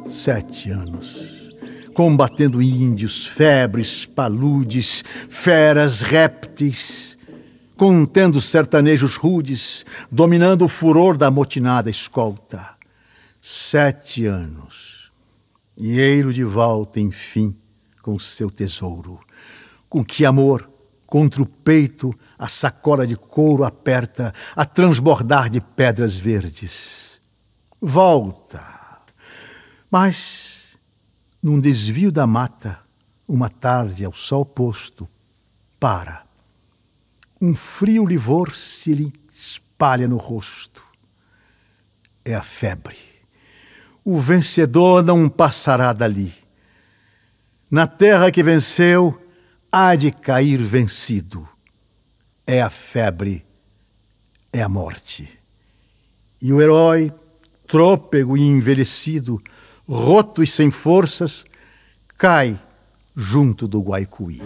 Sete 0.06 0.72
anos, 0.72 1.52
combatendo 1.94 2.62
índios, 2.62 3.28
febres, 3.28 4.06
paludes, 4.06 5.04
feras, 5.30 6.02
répteis 6.02 7.11
contendo 7.82 8.40
sertanejos 8.40 9.16
rudes, 9.16 9.84
dominando 10.12 10.66
o 10.66 10.68
furor 10.68 11.18
da 11.18 11.32
motinada 11.32 11.90
escolta. 11.90 12.76
Sete 13.42 14.28
anos. 14.28 15.12
E 15.76 16.00
eiro 16.00 16.32
de 16.32 16.44
volta, 16.44 17.00
enfim, 17.00 17.58
com 18.04 18.20
seu 18.20 18.52
tesouro. 18.52 19.20
Com 19.90 20.06
que 20.06 20.28
amor, 20.28 20.70
contra 21.08 21.42
o 21.42 21.46
peito, 21.48 22.14
a 22.38 22.48
sacola 22.48 23.08
de 23.08 23.16
couro 23.16 23.64
aperta 23.64 24.32
a 24.56 24.64
transbordar 24.64 25.50
de 25.50 25.60
pedras 25.60 26.20
verdes. 26.20 27.20
Volta. 27.82 28.64
Mas, 29.90 30.78
num 31.42 31.60
desvio 31.60 32.12
da 32.12 32.28
mata, 32.28 32.80
uma 33.28 33.50
tarde 33.50 34.06
ao 34.06 34.14
sol 34.14 34.46
posto, 34.46 35.10
para 35.80 36.30
um 37.42 37.56
frio 37.56 38.06
livor 38.06 38.54
se 38.54 38.94
lhe 38.94 39.12
espalha 39.32 40.08
no 40.08 40.18
rosto. 40.18 40.86
É 42.24 42.36
a 42.36 42.44
febre. 42.44 42.96
O 44.06 44.20
vencedor 44.20 45.04
não 45.04 45.28
passará 45.28 45.92
dali. 45.92 46.32
Na 47.70 47.88
terra 47.88 48.30
que 48.30 48.44
venceu, 48.44 49.20
há 49.72 49.96
de 49.96 50.12
cair 50.12 50.62
vencido. 50.62 51.48
É 52.46 52.62
a 52.62 52.70
febre, 52.70 53.44
é 54.54 54.62
a 54.62 54.70
morte. 54.70 55.28
E 56.40 56.54
o 56.54 56.62
herói, 56.62 57.12
trôpego 57.66 58.38
e 58.38 58.42
envelhecido, 58.42 59.42
roto 59.88 60.44
e 60.44 60.48
sem 60.48 60.70
forças, 60.70 61.46
cai 62.18 62.60
junto 63.16 63.68
do 63.68 63.82
Guaicuí. 63.82 64.42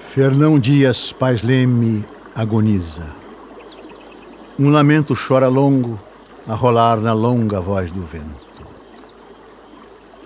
Fernão 0.00 0.58
Dias 0.58 1.14
Paz 1.14 1.42
Leme 1.42 2.04
agoniza. 2.34 3.10
Um 4.58 4.68
lamento 4.68 5.14
chora 5.16 5.48
longo 5.48 5.98
a 6.46 6.54
rolar 6.54 7.00
na 7.00 7.14
longa 7.14 7.58
voz 7.58 7.90
do 7.90 8.02
vento. 8.02 8.66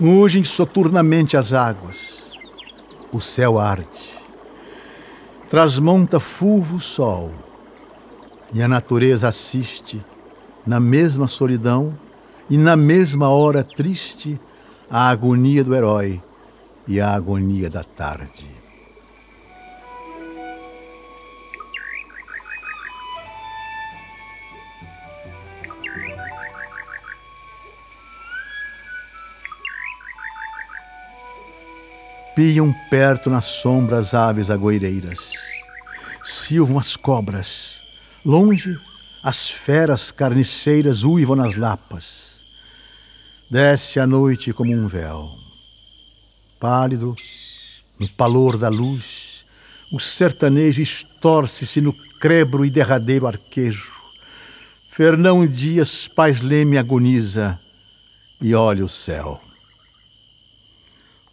Mugem 0.01 0.43
soturnamente 0.43 1.37
as 1.37 1.53
águas, 1.53 2.33
o 3.13 3.21
céu 3.21 3.57
arde. 3.57 4.19
Trasmonta 5.49 6.19
fulvo 6.19 6.79
o 6.79 6.81
sol, 6.81 7.31
e 8.53 8.61
a 8.61 8.67
natureza 8.67 9.29
assiste, 9.29 10.05
na 10.67 10.81
mesma 10.81 11.29
solidão 11.29 11.97
e 12.51 12.59
na 12.59 12.77
mesma 12.77 13.29
hora 13.29 13.63
triste, 13.63 14.41
a 14.91 15.09
agonia 15.09 15.63
do 15.63 15.73
herói 15.73 16.21
e 16.87 17.01
a 17.01 17.15
agonia 17.15 17.71
da 17.71 17.83
tarde. 17.83 18.51
Piam 32.35 32.75
perto 32.91 33.31
na 33.31 33.41
sombra 33.41 33.99
as 33.99 34.13
aves 34.13 34.51
agoireiras, 34.51 35.33
silvam 36.23 36.79
as 36.79 36.97
cobras, 36.97 37.81
longe 38.27 38.77
as 39.23 39.49
feras 39.49 40.11
carniceiras 40.11 41.05
uivam 41.05 41.37
nas 41.37 41.57
lapas. 41.57 42.43
Desce 43.49 44.01
a 44.01 44.07
noite 44.07 44.53
como 44.53 44.75
um 44.75 44.89
véu. 44.89 45.44
Pálido, 46.65 47.15
no 47.99 48.09
palor 48.09 48.57
da 48.57 48.71
luz, 48.71 49.45
o 49.93 50.01
sertanejo 50.01 50.81
estorce-se 50.81 51.79
no 51.79 51.93
crebro 52.19 52.65
e 52.65 52.71
derradeiro 52.71 53.27
arquejo. 53.27 53.93
Fernão 54.91 55.47
Dias 55.47 56.09
Paz 56.09 56.41
Leme 56.41 56.79
agoniza 56.79 57.61
e 58.41 58.55
olha 58.55 58.83
o 58.83 58.89
céu. 58.89 59.43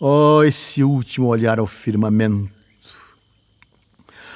Oh, 0.01 0.43
esse 0.43 0.83
último 0.83 1.27
olhar 1.27 1.59
ao 1.59 1.67
firmamento. 1.67 2.51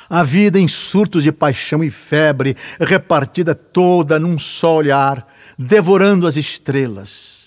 A 0.09 0.23
vida 0.23 0.57
em 0.57 0.67
surtos 0.69 1.23
de 1.23 1.31
paixão 1.33 1.83
e 1.83 1.91
febre, 1.91 2.55
repartida 2.79 3.53
toda 3.53 4.17
num 4.17 4.39
só 4.39 4.77
olhar, 4.77 5.27
devorando 5.59 6.25
as 6.25 6.37
estrelas. 6.37 7.44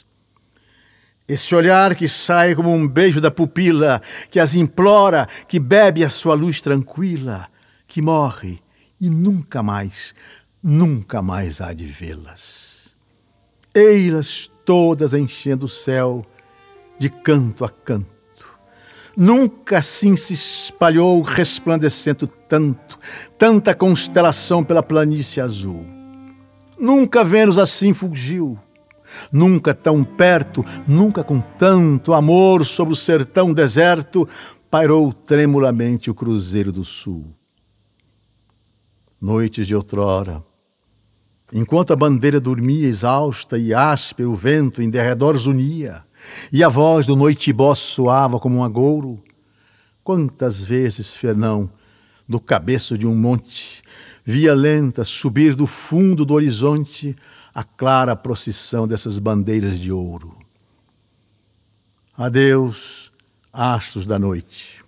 Esse 1.28 1.54
olhar 1.54 1.94
que 1.94 2.08
sai 2.08 2.54
como 2.54 2.72
um 2.72 2.88
beijo 2.88 3.20
da 3.20 3.30
pupila, 3.30 4.00
que 4.30 4.40
as 4.40 4.54
implora, 4.54 5.28
que 5.46 5.60
bebe 5.60 6.02
a 6.02 6.08
sua 6.08 6.34
luz 6.34 6.62
tranquila, 6.62 7.48
que 7.86 8.00
morre 8.00 8.58
e 8.98 9.10
nunca 9.10 9.62
mais, 9.62 10.14
nunca 10.62 11.20
mais 11.20 11.60
há 11.60 11.74
de 11.74 11.84
vê-las. 11.84 12.96
Ei-las 13.74 14.50
todas 14.64 15.12
enchendo 15.12 15.66
o 15.66 15.68
céu, 15.68 16.24
de 16.98 17.10
canto 17.10 17.62
a 17.62 17.68
canto. 17.68 18.08
Nunca 19.14 19.78
assim 19.78 20.16
se 20.16 20.32
espalhou 20.32 21.20
resplandecendo 21.20 22.26
tanto, 22.26 22.98
tanta 23.36 23.74
constelação 23.74 24.64
pela 24.64 24.82
planície 24.82 25.42
azul. 25.42 25.86
Nunca 26.78 27.22
Vênus 27.22 27.58
assim 27.58 27.92
fugiu, 27.92 28.58
nunca 29.32 29.74
tão 29.74 30.04
perto, 30.04 30.64
nunca 30.86 31.22
com 31.22 31.40
tanto 31.40 32.14
amor 32.14 32.64
sobre 32.64 32.92
o 32.92 32.96
sertão 32.96 33.52
deserto 33.52 34.28
pairou 34.70 35.12
tremulamente 35.12 36.10
o 36.10 36.14
cruzeiro 36.14 36.70
do 36.70 36.84
sul. 36.84 37.34
Noites 39.20 39.66
de 39.66 39.74
outrora, 39.74 40.40
enquanto 41.52 41.92
a 41.92 41.96
bandeira 41.96 42.38
dormia 42.38 42.86
exausta 42.86 43.58
e 43.58 43.74
áspero 43.74 44.30
o 44.30 44.36
vento 44.36 44.80
em 44.82 44.90
derredor 44.90 45.36
unia, 45.48 46.04
e 46.52 46.62
a 46.62 46.68
voz 46.68 47.06
do 47.06 47.16
noitibó 47.16 47.74
soava 47.74 48.38
como 48.38 48.56
um 48.56 48.64
agouro. 48.64 49.22
Quantas 50.02 50.60
vezes, 50.60 51.12
Fernão, 51.12 51.70
do 52.28 52.40
cabeço 52.40 52.96
de 52.98 53.06
um 53.06 53.14
monte, 53.14 53.82
via 54.24 54.54
lenta 54.54 55.04
subir 55.04 55.54
do 55.54 55.66
fundo 55.66 56.24
do 56.24 56.34
horizonte 56.34 57.16
a 57.58 57.64
clara 57.64 58.14
procissão 58.14 58.86
dessas 58.86 59.18
bandeiras 59.18 59.80
de 59.80 59.90
ouro. 59.90 60.38
Adeus, 62.16 63.12
astros 63.52 64.06
da 64.06 64.16
noite. 64.16 64.84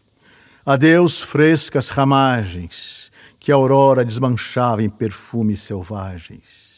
Adeus, 0.64 1.20
frescas 1.20 1.88
ramagens 1.88 3.10
que 3.40 3.50
a 3.50 3.56
aurora 3.56 4.04
desmanchava 4.04 4.84
em 4.84 4.88
perfumes 4.88 5.58
selvagens 5.62 6.70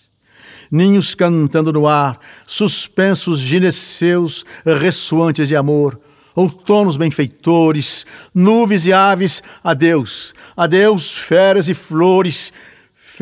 ninhos 0.71 1.15
cantando 1.15 1.71
no 1.71 1.87
ar, 1.87 2.19
suspensos 2.47 3.39
gineceus 3.39 4.43
ressoantes 4.65 5.47
de 5.47 5.55
amor, 5.55 6.01
outonos 6.35 6.97
benfeitores, 6.97 8.07
nuvens 8.35 8.87
e 8.87 8.93
aves, 8.95 9.43
adeus, 9.63 10.33
adeus, 10.57 11.19
feras 11.19 11.69
e 11.69 11.75
flores, 11.75 12.51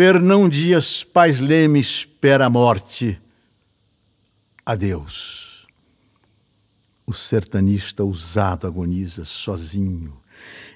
Fernão 0.02 0.48
Dias 0.48 1.04
Pais 1.04 1.40
Leme 1.40 1.78
espera 1.78 2.46
a 2.46 2.48
morte. 2.48 3.20
Adeus. 4.64 5.66
O 7.06 7.12
sertanista 7.12 8.02
ousado 8.02 8.66
agoniza 8.66 9.26
sozinho, 9.26 10.18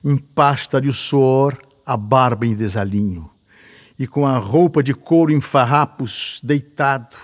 empasta-lhe 0.05 0.91
o 0.91 0.93
suor, 0.93 1.57
a 1.87 1.97
barba 1.97 2.45
em 2.45 2.55
desalinho, 2.55 3.31
e 3.99 4.07
com 4.07 4.27
a 4.27 4.37
roupa 4.37 4.83
de 4.83 4.93
couro 4.93 5.33
em 5.33 5.41
farrapos, 5.41 6.39
deitado, 6.45 7.17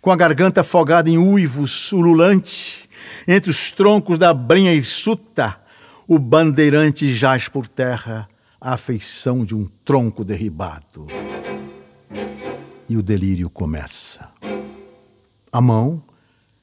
com 0.00 0.12
a 0.12 0.16
garganta 0.16 0.60
afogada 0.60 1.10
em 1.10 1.18
uivos, 1.18 1.90
ululante, 1.90 2.88
entre 3.26 3.50
os 3.50 3.72
troncos 3.72 4.20
da 4.20 4.32
brinha 4.32 4.72
hirsuta, 4.72 5.60
o 6.06 6.16
bandeirante 6.16 7.12
jaz 7.12 7.48
por 7.48 7.66
terra, 7.66 8.28
a 8.60 8.72
afeição 8.72 9.44
de 9.44 9.54
um 9.54 9.68
tronco 9.84 10.24
derribado. 10.24 11.06
E 12.88 12.96
o 12.96 13.02
delírio 13.02 13.48
começa. 13.48 14.28
A 15.52 15.60
mão, 15.60 16.02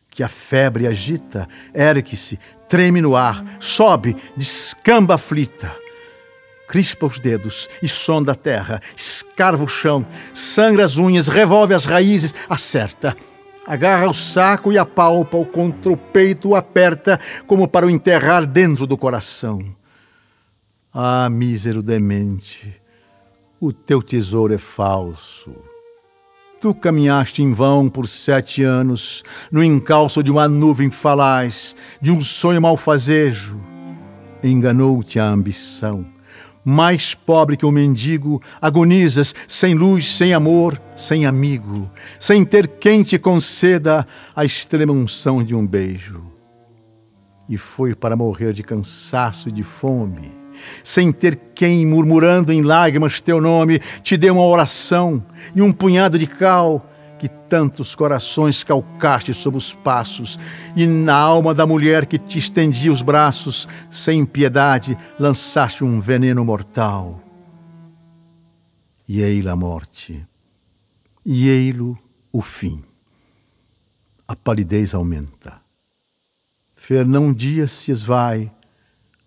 que 0.10 0.24
a 0.24 0.28
febre 0.28 0.88
agita, 0.88 1.48
ergue-se, 1.74 2.40
treme 2.68 3.02
no 3.02 3.16
ar, 3.16 3.44
sobe, 3.60 4.16
descamba 4.36 5.16
aflita. 5.16 5.76
Crispa 6.68 7.06
os 7.06 7.20
dedos 7.20 7.70
e 7.82 7.88
sonda 7.88 8.32
a 8.32 8.36
terra, 8.36 8.82
escarva 8.96 9.64
o 9.64 9.68
chão, 9.68 10.06
sangra 10.34 10.84
as 10.84 10.98
unhas, 10.98 11.28
revolve 11.28 11.74
as 11.74 11.86
raízes, 11.86 12.34
acerta. 12.50 13.16
Agarra 13.68 14.08
o 14.08 14.14
saco 14.14 14.72
e 14.72 14.78
apalpa-o 14.78 15.46
contra 15.46 15.92
o 15.92 15.98
peito, 15.98 16.50
o 16.50 16.56
aperta 16.56 17.20
como 17.48 17.68
para 17.68 17.86
o 17.86 17.90
enterrar 17.90 18.46
dentro 18.46 18.86
do 18.86 18.98
coração. 18.98 19.76
Ah, 20.98 21.28
mísero 21.30 21.84
demente, 21.84 22.74
o 23.60 23.74
teu 23.74 24.02
tesouro 24.02 24.54
é 24.54 24.58
falso. 24.58 25.54
Tu 26.62 26.74
caminhaste 26.74 27.44
em 27.44 27.52
vão 27.52 27.90
por 27.90 28.08
sete 28.08 28.64
anos, 28.64 29.22
no 29.52 29.62
encalço 29.62 30.24
de 30.24 30.32
uma 30.32 30.48
nuvem 30.48 30.90
falaz, 30.90 31.76
de 32.00 32.12
um 32.12 32.22
sonho 32.22 32.62
malfazejo. 32.62 33.60
Enganou-te 34.42 35.20
a 35.20 35.26
ambição. 35.26 36.06
Mais 36.64 37.14
pobre 37.14 37.58
que 37.58 37.66
o 37.66 37.70
um 37.70 37.74
mendigo, 37.74 38.42
agonizas, 38.62 39.36
sem 39.50 39.74
luz, 39.74 40.10
sem 40.10 40.34
amor, 40.34 40.82
sem 40.96 41.26
amigo, 41.26 41.92
sem 42.22 42.46
ter 42.46 42.70
quem 42.70 43.04
te 43.04 43.20
conceda 43.20 44.08
a 44.34 44.46
extrema 44.46 44.94
unção 44.94 45.44
de 45.44 45.54
um 45.54 45.68
beijo. 45.68 46.24
E 47.50 47.58
foi 47.58 47.94
para 47.94 48.16
morrer 48.16 48.54
de 48.54 48.64
cansaço 48.64 49.50
e 49.50 49.52
de 49.52 49.62
fome 49.62 50.45
sem 50.84 51.12
ter 51.12 51.36
quem, 51.54 51.86
murmurando 51.86 52.52
em 52.52 52.62
lágrimas 52.62 53.22
teu 53.22 53.42
nome, 53.42 53.80
te 54.02 54.18
dê 54.18 54.30
uma 54.30 54.44
oração 54.44 55.24
e 55.56 55.62
um 55.62 55.72
punhado 55.72 56.20
de 56.20 56.28
cal 56.28 56.90
que 57.18 57.30
tantos 57.30 57.96
corações 57.96 58.64
calcaste 58.64 59.34
sob 59.34 59.58
os 59.58 59.74
passos, 59.74 60.38
e 60.76 60.86
na 60.86 61.16
alma 61.16 61.54
da 61.54 61.66
mulher 61.66 62.06
que 62.06 62.18
te 62.18 62.38
estendia 62.38 62.92
os 62.92 63.02
braços, 63.02 63.68
sem 63.90 64.26
piedade, 64.26 64.98
lançaste 65.20 65.84
um 65.84 66.00
veneno 66.00 66.44
mortal. 66.44 67.22
E 69.08 69.22
ei-la 69.22 69.54
a 69.54 69.56
morte, 69.56 70.26
e 71.26 71.50
ei-lo 71.50 71.98
o 72.32 72.42
fim. 72.42 72.84
A 74.28 74.36
palidez 74.36 74.94
aumenta. 74.94 75.62
Fernão 76.76 77.34
Dias 77.34 77.72
se 77.72 77.92
esvai, 77.92 78.52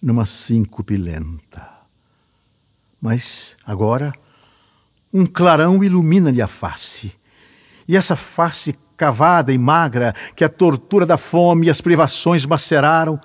numa 0.00 0.24
síncope 0.24 0.96
lenta. 0.96 1.68
Mas 3.00 3.56
agora 3.64 4.12
um 5.12 5.24
clarão 5.26 5.82
ilumina-lhe 5.82 6.42
a 6.42 6.46
face. 6.46 7.12
E 7.86 7.96
essa 7.96 8.14
face 8.14 8.76
cavada 8.96 9.52
e 9.52 9.58
magra, 9.58 10.12
que 10.34 10.44
a 10.44 10.48
tortura 10.48 11.06
da 11.06 11.16
fome 11.16 11.66
e 11.66 11.70
as 11.70 11.80
privações 11.80 12.44
maceraram, 12.44 13.18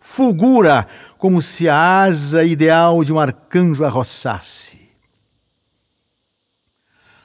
fulgura 0.00 0.86
como 1.16 1.40
se 1.40 1.68
a 1.68 2.02
asa 2.02 2.44
ideal 2.44 3.04
de 3.04 3.12
um 3.12 3.18
arcanjo 3.18 3.84
arroçasse. 3.84 4.90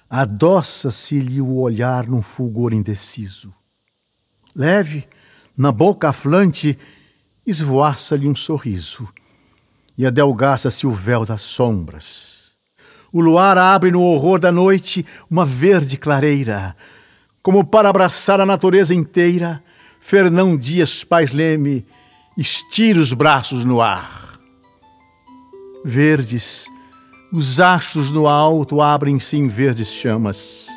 Adoça-se-lhe 0.09 1.41
o 1.41 1.57
olhar 1.57 2.05
num 2.07 2.21
fulgor 2.21 2.73
indeciso. 2.73 3.53
Leve, 4.55 5.07
na 5.57 5.71
boca 5.71 6.09
aflante, 6.09 6.77
esvoaça-lhe 7.45 8.27
um 8.27 8.35
sorriso 8.35 9.07
e 9.97 10.05
adelgaça-se 10.05 10.87
o 10.87 10.91
véu 10.91 11.25
das 11.25 11.41
sombras. 11.41 12.55
O 13.11 13.21
luar 13.21 13.57
abre 13.57 13.91
no 13.91 14.01
horror 14.01 14.39
da 14.39 14.51
noite 14.51 15.05
uma 15.29 15.45
verde 15.45 15.97
clareira, 15.97 16.75
como 17.41 17.63
para 17.63 17.89
abraçar 17.89 18.41
a 18.41 18.45
natureza 18.45 18.93
inteira, 18.93 19.63
Fernão 19.99 20.57
Dias 20.57 21.03
Pais 21.03 21.31
Leme 21.31 21.85
estira 22.37 22.99
os 22.99 23.13
braços 23.13 23.63
no 23.63 23.81
ar. 23.81 24.39
Verdes, 25.83 26.65
os 27.31 27.59
astros 27.59 28.11
no 28.11 28.27
alto 28.27 28.81
abrem-se 28.81 29.37
em 29.37 29.47
verdes 29.47 29.87
chamas. 29.87 30.67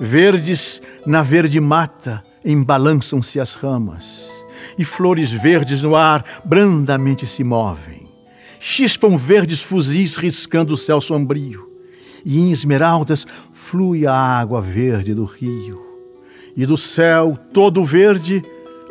Verdes, 0.00 0.82
na 1.06 1.22
verde 1.22 1.60
mata, 1.60 2.24
embalançam-se 2.44 3.38
as 3.38 3.54
ramas 3.54 4.35
e 4.78 4.84
flores 4.84 5.30
verdes 5.30 5.82
no 5.82 5.94
ar 5.94 6.24
brandamente 6.44 7.26
se 7.26 7.42
movem. 7.42 8.08
Chispam 8.58 9.16
verdes 9.16 9.62
fuzis 9.62 10.16
riscando 10.16 10.74
o 10.74 10.76
céu 10.76 11.00
sombrio, 11.00 11.70
e 12.24 12.38
em 12.40 12.50
esmeraldas 12.50 13.26
flui 13.52 14.06
a 14.06 14.14
água 14.14 14.60
verde 14.60 15.14
do 15.14 15.24
rio. 15.24 15.84
E 16.56 16.64
do 16.64 16.76
céu 16.76 17.38
todo 17.52 17.84
verde 17.84 18.42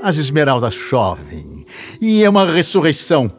as 0.01 0.17
esmeraldas 0.17 0.73
chovem, 0.73 1.65
e 1.99 2.23
é 2.23 2.29
uma 2.29 2.49
ressurreição. 2.49 3.31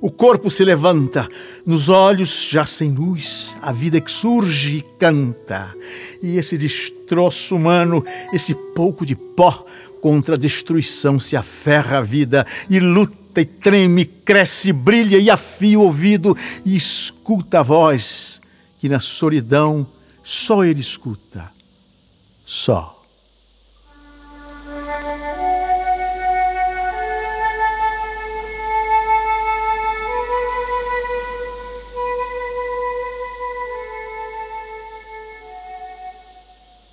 O 0.00 0.10
corpo 0.10 0.50
se 0.50 0.62
levanta, 0.62 1.26
nos 1.64 1.88
olhos 1.88 2.48
já 2.50 2.66
sem 2.66 2.90
luz, 2.90 3.56
a 3.62 3.72
vida 3.72 3.98
que 4.02 4.10
surge 4.10 4.78
e 4.78 4.82
canta. 4.98 5.74
E 6.22 6.36
esse 6.36 6.58
destroço 6.58 7.56
humano, 7.56 8.04
esse 8.30 8.54
pouco 8.74 9.06
de 9.06 9.16
pó, 9.16 9.64
contra 10.04 10.34
a 10.34 10.38
destruição 10.38 11.18
se 11.18 11.34
aferra 11.34 11.96
a 11.96 12.00
vida 12.02 12.46
e 12.68 12.78
luta 12.78 13.40
e 13.40 13.46
treme, 13.46 14.04
cresce, 14.04 14.70
brilha 14.70 15.16
e 15.16 15.30
afia 15.30 15.80
o 15.80 15.82
ouvido 15.84 16.36
e 16.62 16.76
escuta 16.76 17.60
a 17.60 17.62
voz 17.62 18.38
que 18.78 18.86
na 18.86 19.00
solidão 19.00 19.86
só 20.22 20.62
ele 20.62 20.82
escuta. 20.82 21.50
Só. 22.44 23.02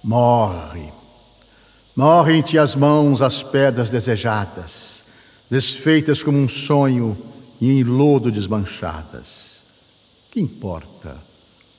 Morre 0.02 0.71
Morrem-te 2.02 2.58
as 2.58 2.76
mãos 2.76 3.22
as 3.22 3.44
pedras 3.44 3.92
desejadas, 3.92 5.06
desfeitas 5.48 6.24
como 6.24 6.36
um 6.36 6.48
sonho 6.48 7.16
e 7.62 7.72
em 7.72 7.84
lodo 7.84 8.32
desmanchadas. 8.32 9.64
Que 10.32 10.42
importa? 10.42 11.16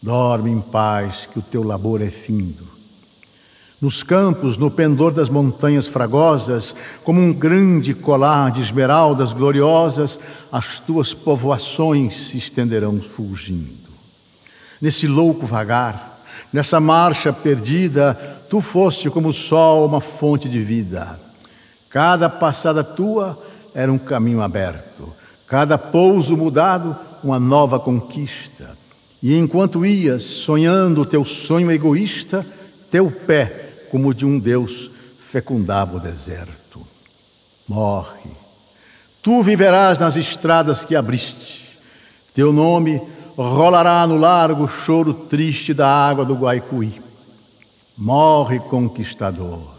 Dorme 0.00 0.48
em 0.48 0.60
paz, 0.60 1.26
que 1.26 1.40
o 1.40 1.42
teu 1.42 1.64
labor 1.64 2.00
é 2.00 2.08
findo. 2.08 2.68
Nos 3.80 4.04
campos, 4.04 4.56
no 4.56 4.70
pendor 4.70 5.10
das 5.10 5.28
montanhas 5.28 5.88
fragosas, 5.88 6.72
como 7.02 7.20
um 7.20 7.32
grande 7.32 7.92
colar 7.92 8.52
de 8.52 8.60
esmeraldas 8.60 9.32
gloriosas, 9.32 10.20
as 10.52 10.78
tuas 10.78 11.12
povoações 11.12 12.14
se 12.14 12.38
estenderão 12.38 13.02
fulgindo. 13.02 13.90
Nesse 14.80 15.08
louco 15.08 15.48
vagar, 15.48 16.11
Nessa 16.52 16.78
marcha 16.78 17.32
perdida, 17.32 18.14
tu 18.48 18.60
foste 18.60 19.08
como 19.08 19.28
o 19.28 19.32
sol, 19.32 19.86
uma 19.86 20.00
fonte 20.00 20.48
de 20.48 20.60
vida. 20.60 21.18
Cada 21.88 22.28
passada 22.28 22.84
tua 22.84 23.42
era 23.74 23.92
um 23.92 23.98
caminho 23.98 24.42
aberto, 24.42 25.14
cada 25.46 25.78
pouso 25.78 26.36
mudado, 26.36 26.96
uma 27.24 27.40
nova 27.40 27.80
conquista. 27.80 28.76
E 29.22 29.36
enquanto 29.36 29.86
ias 29.86 30.22
sonhando 30.22 31.02
o 31.02 31.06
teu 31.06 31.24
sonho 31.24 31.70
egoísta, 31.70 32.44
teu 32.90 33.10
pé, 33.10 33.86
como 33.90 34.12
de 34.12 34.26
um 34.26 34.38
Deus, 34.38 34.90
fecundava 35.20 35.96
o 35.96 36.00
deserto. 36.00 36.86
Morre. 37.66 38.30
Tu 39.22 39.42
viverás 39.42 39.98
nas 39.98 40.16
estradas 40.16 40.84
que 40.84 40.96
abriste. 40.96 41.78
Teu 42.34 42.52
nome 42.52 43.00
rolará 43.36 44.06
no 44.06 44.16
largo 44.16 44.68
choro 44.68 45.12
triste 45.14 45.72
da 45.72 45.88
água 45.88 46.24
do 46.24 46.34
Guaicuí. 46.34 47.00
Morre, 47.96 48.58
conquistador. 48.58 49.76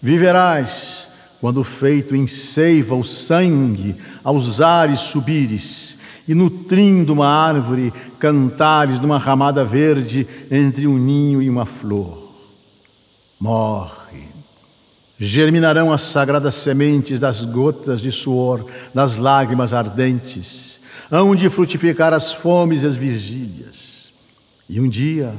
Viverás 0.00 1.08
quando 1.40 1.62
feito 1.62 2.16
em 2.16 2.26
seiva 2.26 2.94
o 2.94 3.04
sangue 3.04 3.96
aos 4.24 4.60
ares 4.60 5.00
subires, 5.00 5.98
e 6.28 6.34
nutrindo 6.34 7.12
uma 7.12 7.28
árvore, 7.28 7.92
cantares 8.18 8.98
numa 8.98 9.16
ramada 9.16 9.64
verde 9.64 10.26
entre 10.50 10.86
um 10.86 10.98
ninho 10.98 11.40
e 11.40 11.48
uma 11.48 11.64
flor. 11.64 12.32
Morre. 13.38 14.26
Germinarão 15.18 15.92
as 15.92 16.02
sagradas 16.02 16.54
sementes 16.54 17.20
das 17.20 17.44
gotas 17.44 18.00
de 18.00 18.10
suor, 18.10 18.66
das 18.92 19.16
lágrimas 19.16 19.72
ardentes, 19.72 20.65
hão 21.10 21.34
de 21.34 21.48
frutificar 21.48 22.12
as 22.12 22.32
fomes 22.32 22.82
e 22.82 22.86
as 22.86 22.96
vigílias. 22.96 24.12
E 24.68 24.80
um 24.80 24.88
dia, 24.88 25.34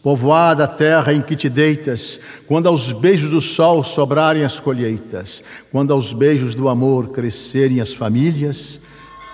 Povoada 0.00 0.64
a 0.64 0.68
terra 0.68 1.12
em 1.12 1.20
que 1.20 1.34
te 1.34 1.48
deitas, 1.48 2.20
quando 2.46 2.68
aos 2.68 2.92
beijos 2.92 3.30
do 3.30 3.40
sol 3.40 3.82
sobrarem 3.82 4.44
as 4.44 4.60
colheitas, 4.60 5.42
quando 5.72 5.92
aos 5.92 6.12
beijos 6.12 6.54
do 6.54 6.68
amor 6.68 7.08
crescerem 7.08 7.80
as 7.80 7.92
famílias, 7.92 8.80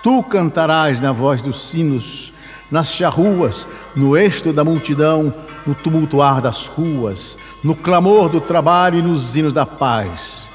tu 0.01 0.23
cantarás 0.23 0.99
na 0.99 1.11
voz 1.11 1.39
dos 1.41 1.69
sinos, 1.69 2.33
nas 2.71 2.91
charruas, 2.91 3.67
no 3.95 4.17
êxito 4.17 4.51
da 4.51 4.63
multidão, 4.63 5.31
no 5.67 5.75
tumultuar 5.75 6.41
das 6.41 6.65
ruas, 6.65 7.37
no 7.63 7.75
clamor 7.75 8.27
do 8.27 8.41
trabalho 8.41 8.97
e 8.97 9.03
nos 9.03 9.35
hinos 9.35 9.53
da 9.53 9.67
paz, 9.67 10.49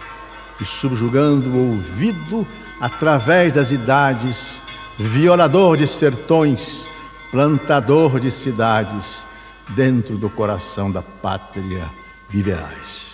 e 0.61 0.65
subjugando 0.65 1.49
o 1.51 1.69
ouvido 1.71 2.45
através 2.81 3.53
das 3.53 3.71
idades, 3.71 4.61
violador 5.03 5.79
de 5.79 5.87
sertões, 5.87 6.87
plantador 7.31 8.21
de 8.21 8.31
cidades, 8.31 9.27
dentro 9.75 10.19
do 10.19 10.29
coração 10.29 10.91
da 10.91 11.01
pátria 11.01 11.91
viverás. 12.29 13.10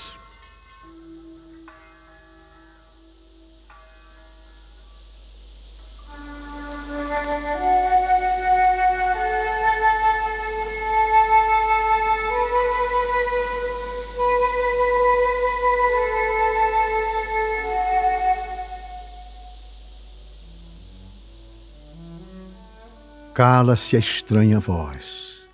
Cala-se 23.36 23.96
a 23.96 23.98
estranha 23.98 24.58
voz 24.58 25.46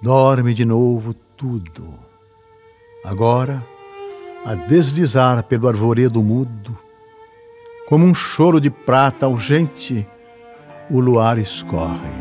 Dorme 0.00 0.54
de 0.54 0.64
novo 0.64 1.12
tudo. 1.12 1.84
Agora, 3.04 3.60
a 4.44 4.54
deslizar 4.54 5.42
pelo 5.42 5.66
arvoredo 5.66 6.22
mudo, 6.22 6.78
como 7.88 8.04
um 8.04 8.14
choro 8.14 8.60
de 8.60 8.70
prata 8.70 9.26
urgente, 9.26 10.06
o 10.88 11.00
luar 11.00 11.38
escorre. 11.38 12.14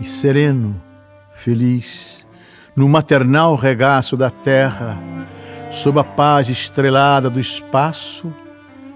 E 0.00 0.04
sereno, 0.04 0.80
feliz, 1.32 2.24
no 2.76 2.88
maternal 2.88 3.56
regaço 3.56 4.16
da 4.16 4.30
terra, 4.30 5.02
sob 5.68 5.98
a 5.98 6.04
paz 6.04 6.48
estrelada 6.48 7.28
do 7.28 7.40
espaço, 7.40 8.32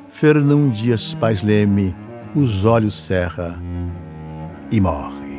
Fernão 0.08 0.70
Dias 0.70 1.16
Paz 1.16 1.42
Leme 1.42 1.96
os 2.34 2.64
olhos 2.64 2.94
cerra 2.94 3.60
e 4.70 4.80
morre. 4.80 5.30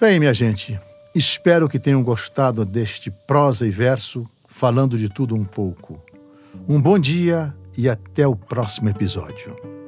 Bem, 0.00 0.18
minha 0.18 0.32
gente, 0.32 0.80
espero 1.14 1.68
que 1.68 1.78
tenham 1.78 2.02
gostado 2.02 2.64
deste 2.64 3.10
prosa 3.10 3.66
e 3.66 3.70
verso 3.70 4.26
falando 4.46 4.96
de 4.96 5.08
tudo 5.08 5.34
um 5.34 5.44
pouco. 5.44 6.02
Um 6.66 6.80
bom 6.80 6.98
dia 6.98 7.54
e 7.76 7.88
até 7.88 8.26
o 8.26 8.34
próximo 8.34 8.88
episódio. 8.88 9.79